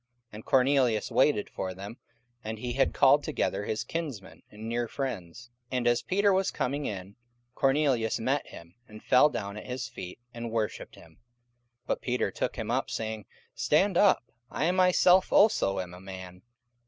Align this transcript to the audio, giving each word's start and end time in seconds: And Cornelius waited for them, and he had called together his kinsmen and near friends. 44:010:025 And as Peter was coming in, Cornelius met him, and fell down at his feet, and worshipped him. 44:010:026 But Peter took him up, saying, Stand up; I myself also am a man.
And 0.31 0.43
Cornelius 0.43 1.11
waited 1.11 1.47
for 1.47 1.75
them, 1.75 1.97
and 2.43 2.57
he 2.57 2.73
had 2.73 2.91
called 2.91 3.23
together 3.23 3.65
his 3.65 3.83
kinsmen 3.83 4.41
and 4.49 4.67
near 4.67 4.87
friends. 4.87 5.51
44:010:025 5.69 5.77
And 5.77 5.87
as 5.87 6.01
Peter 6.01 6.33
was 6.33 6.49
coming 6.49 6.87
in, 6.87 7.17
Cornelius 7.53 8.19
met 8.19 8.47
him, 8.47 8.73
and 8.87 9.03
fell 9.03 9.29
down 9.29 9.57
at 9.57 9.67
his 9.67 9.87
feet, 9.87 10.17
and 10.33 10.49
worshipped 10.49 10.95
him. 10.95 11.17
44:010:026 11.81 11.81
But 11.85 12.01
Peter 12.01 12.31
took 12.31 12.55
him 12.55 12.71
up, 12.71 12.89
saying, 12.89 13.25
Stand 13.53 13.95
up; 13.95 14.23
I 14.49 14.71
myself 14.71 15.31
also 15.31 15.79
am 15.79 15.93
a 15.93 16.01
man. 16.01 16.41